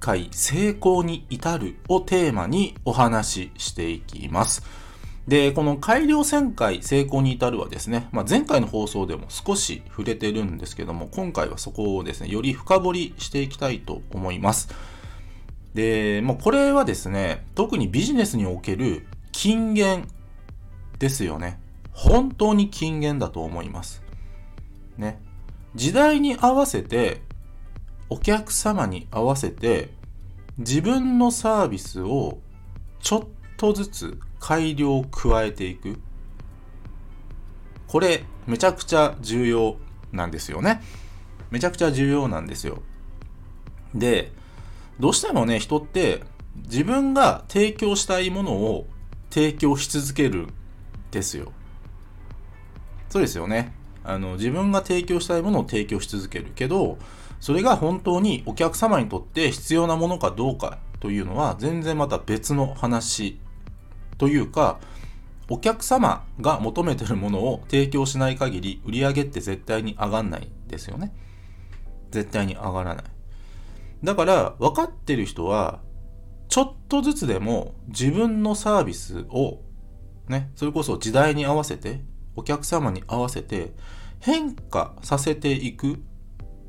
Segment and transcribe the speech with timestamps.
[0.00, 4.62] 回成功に至るをテーマにお話ししていきます。
[5.28, 14.74] で、この改良旋回成功に至るはですね、まあ、前回の放送でも少し触れてるんですけども、今回はそこをですね、より深掘りしていきたいと思います。
[15.74, 20.08] で、もうこれはですね、特にビジネスにおける金言
[20.98, 21.60] ですよね。
[21.92, 24.02] 本当に金言だと思います。
[24.96, 25.20] ね。
[25.74, 27.22] 時代に合わせて
[28.08, 29.90] お客様に合わせて
[30.60, 32.38] 自分のサービスを
[33.00, 33.24] ちょっ
[33.56, 35.98] とずつ改良を加えていく。
[37.88, 39.76] これめちゃくちゃ重要
[40.12, 40.82] なんですよね。
[41.50, 42.82] めちゃくちゃ重要なんですよ。
[43.94, 44.32] で、
[44.98, 46.24] どうしてもね、人って
[46.56, 48.86] 自分が提供したいものを
[49.30, 50.48] 提供し続ける
[51.10, 51.52] ですよ。
[53.08, 53.72] そうですよね。
[54.04, 56.98] あの、自分が提供したいものを提供し続けるけど、
[57.40, 63.40] それが本当にお客様にとって必要なものかどうかというのは全然また別の話
[64.18, 64.78] というか
[65.48, 71.12] お客様が求めてるものを提供しない限り売り上げって絶対に上がんないですよね。
[72.10, 73.04] 絶対に上がらない。
[74.04, 75.80] だから分かってる人は
[76.48, 79.62] ちょっとずつでも自分のサービスを
[80.28, 82.02] ねそれこそ時代に合わせて
[82.36, 83.72] お客様に合わせて
[84.20, 86.02] 変化させていく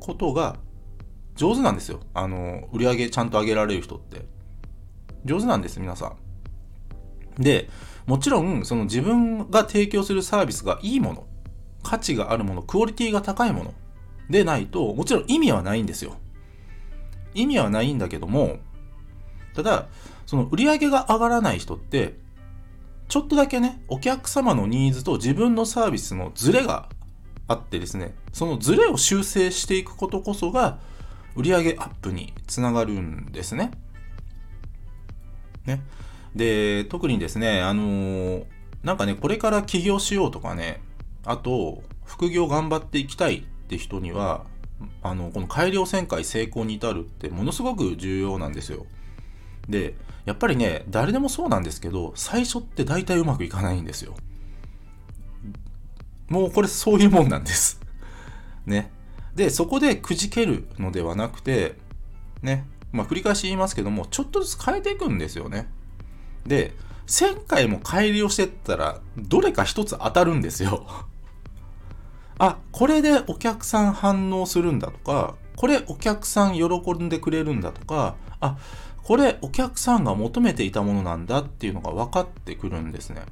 [0.00, 0.56] ことが
[1.36, 2.00] 上手なんですよ。
[2.14, 4.26] あの、売り上げちゃんと上げられる人って。
[5.24, 6.14] 上手なんです、皆さ
[7.38, 7.42] ん。
[7.42, 7.68] で、
[8.06, 11.26] もちろん、その自分が提供するサービスがいいもの、
[11.82, 13.74] 価値があるもの、クオリティが高いもの
[14.30, 16.16] でないと、もちろん意味はないんですよ。
[17.34, 18.58] 意味はないんだけども、
[19.54, 19.88] ただ、
[20.26, 22.18] その売り上げが上がらない人って、
[23.08, 26.88] ちょっとだけね、お客様のニーズと自分のサービスのズレが
[27.46, 30.78] あってですね、そのズレを修正していくことこそが、
[31.36, 33.72] 売上アップにつながるんですね。
[35.66, 35.82] ね。
[36.34, 38.44] で、特にですね、あのー
[38.84, 40.82] なんかね、これから起業しようとかね、
[41.24, 44.44] あと、副業頑張っていきたいって人には、
[45.02, 48.84] あの、この改良旋回成功に至るってものすごく重要なんですよ。
[49.68, 49.94] で、
[50.24, 54.14] やっぱりね、誰でもそうなんですけど、最初って大体うまくいかないんですよ。
[56.28, 57.80] もうこれそういうもんなんです。
[58.66, 58.90] ね。
[59.34, 61.76] で、そこでくじけるのではなくて、
[62.42, 62.66] ね。
[62.92, 65.68] まあ繰り返し言いますけども、ちょっとずつ変えていくんですよね。
[66.46, 66.74] で、
[67.06, 70.86] 1000回も改良してったら、どれか一つ当たるんですよ。
[72.38, 78.56] あ、これでお客さん反応するんだとか、これお客さん喜んでくれるんだとか、あ、
[79.04, 83.22] これお客さんが求めていたものなんだっていうのが分かってくるんですね。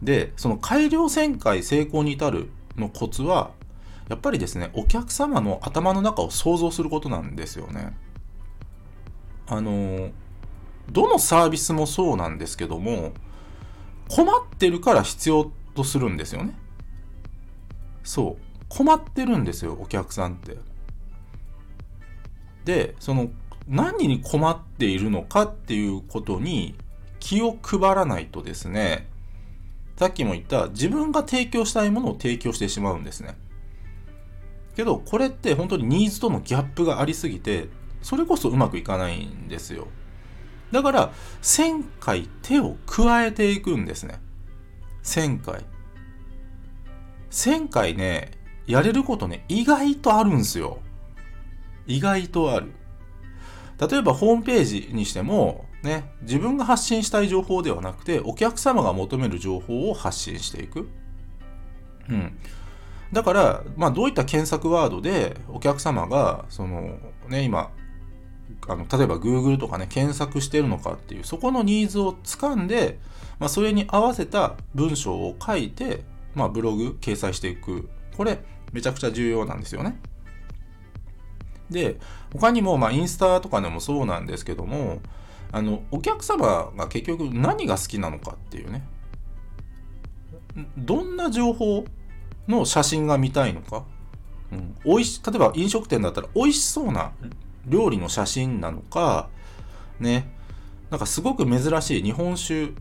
[0.00, 3.50] で、その改良旋回成功に至るのコツは、
[4.08, 7.96] やっぱりですね、お客様の頭の中を想像することなんですよね。
[9.48, 10.10] あの、
[10.90, 13.12] どのサービスもそうなんですけども、
[14.08, 16.54] 困ってるから必要とするんですよね。
[18.04, 18.64] そう。
[18.68, 20.56] 困ってるんですよ、お客さんって。
[22.64, 23.30] で、その、
[23.68, 26.74] 何に困っているのかっていうことに
[27.20, 29.08] 気を配らないとですね、
[29.96, 33.36] さっきも言った自分が提供したいものを提供してしまうんですね。
[34.74, 37.68] けどこれって本当にニーズとのギャップがありすぎて
[38.00, 39.88] それこそうまくいかないんですよ。
[40.70, 41.12] だから
[41.42, 44.20] 1000回手を加えていくんですね。
[45.02, 45.64] 1000回。
[47.30, 48.30] 1000回ね、
[48.66, 50.78] やれることね、意外とあるんですよ。
[51.86, 52.72] 意外とある。
[53.78, 60.88] 例えばホームページにしても、ね、自分が発信したい情報ではなくて、お客様が求める情報を発信していく。
[62.08, 62.38] うん。
[63.12, 66.98] だから、まあ、どういった検索ワードでお客様が、その、
[67.28, 67.70] ね、今、
[68.66, 72.98] あの例えば Google とかね、検索してるのかっていう、そこのニーズをつかんで、
[73.38, 76.02] まあ、それに合わせた文章を書いて、
[76.34, 77.88] まあ、ブログ掲載していく。
[78.16, 78.40] これ、
[78.72, 80.00] めちゃくちゃ重要なんですよね。
[81.70, 81.98] で、
[82.32, 85.00] 他にも、まあ、インスタとかでもそうなんですけども、
[85.52, 88.86] あの、お客様が結局何が好きなのかっていうね。
[90.76, 91.84] どんな情報
[92.48, 93.84] の写真が見たいのか。
[94.50, 97.12] うん、美味し、例えば飲食店だったら美味しそうな
[97.66, 99.28] 料理の写真なのか、
[100.00, 100.30] ね、
[100.90, 102.72] なんかすごく珍しい日本酒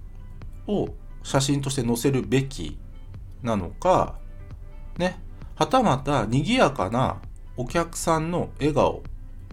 [0.66, 0.90] を
[1.24, 2.78] 写真として載せるべき
[3.44, 4.16] なのか、
[4.98, 5.20] ね、
[5.56, 7.22] はたまた賑やかな
[7.58, 9.04] お客さんの笑顔、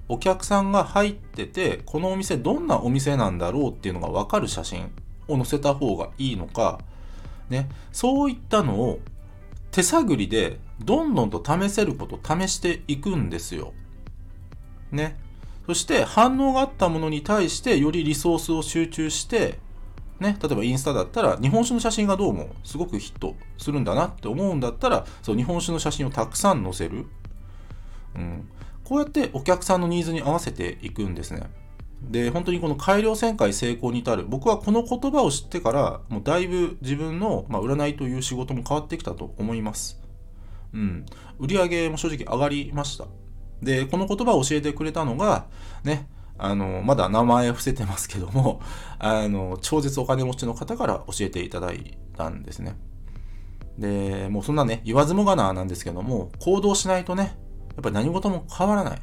[0.09, 4.93] お客さんが入ってて、このお店どんなお店なんだろうっていうのがわかる写真
[5.27, 6.79] を載せた方がいいのか、
[7.49, 9.01] ね、そういったのを
[9.71, 13.73] 手探りでどんどんと試せること試していくんですよ。
[14.93, 15.19] ね。
[15.67, 19.59] そして反応があったものに対してよりリソースを集中して、
[20.21, 27.06] ね、例えばインスタだったら日本酒の写真がどうもすごくヒットするんだなって思うんだったらそう日本酒の写真をたくさん載せる、
[28.14, 28.49] うん、
[28.84, 31.43] こうやってお客さんのニーズに合わせていくんですね。
[32.02, 34.25] で本当にこの改良旋回成功に至る。
[34.26, 40.00] 僕はこの言葉を知ってからもうだいぶ自分の、まあ、占いという仕事も変わってきたと思います。
[40.75, 41.06] うん。
[41.38, 43.06] 売り上げも正直上がりました。
[43.62, 45.46] で、この言葉を教えてくれたのが、
[45.84, 48.60] ね、あの、まだ名前伏せてますけども、
[48.99, 52.76] あの、超絶お金持ちの方から教えていただいたんですね。
[53.78, 57.37] で、もうそんなね、言わずもがななんですけども、行動しないとね、
[57.76, 59.03] やっぱり何事も変わらない。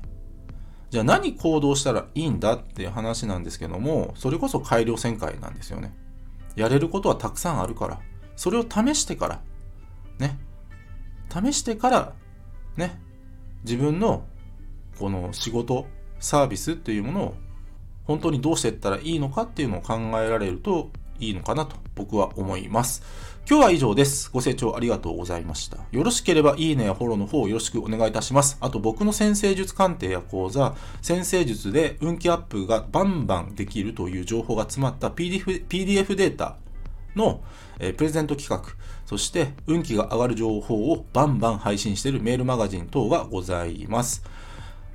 [0.89, 5.94] じゃあ何行動したらいいんだっていう話なんですけども、それこそ改良旋回なんですよね。
[6.56, 8.00] やれることはたくさんあるから、
[8.35, 9.41] それを試してから、
[10.19, 10.38] ね、
[11.29, 12.13] 試してから、
[12.75, 13.00] ね、
[13.63, 14.25] 自分の
[15.00, 15.88] この仕事
[16.19, 17.35] サービスっていうものを
[18.03, 20.91] 本当にどうしていったらいいのかっていうのを考えられると
[21.21, 23.03] いいのかなと僕は思います。
[23.50, 24.29] 今日は以上です。
[24.31, 25.77] ご清聴ありがとうございました。
[25.91, 28.57] よろしければいいねやフォローの方よろしくお願いいたします。
[28.59, 36.57] あと僕の先生術鑑定や講座、先生術で運気アップがバンバンできるという情報が詰まった PDF, PDF データ
[37.15, 37.41] の、
[37.79, 38.74] え、プレゼント企画、
[39.06, 44.24] そして運気が上がる情報をバンバン配信しているメールマガジン等がございます。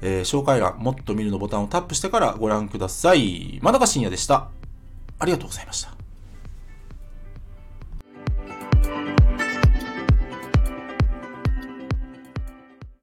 [0.02, 3.58] えー、紹介欄、もっと見るのボタンをタップしてからご覧ください。
[3.62, 4.50] まだか深夜でした。
[5.18, 5.95] ありがとうございました。